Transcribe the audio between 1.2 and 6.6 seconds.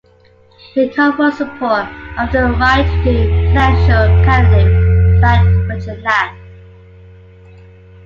support of the right wing presidential candidate Pat Buchanan.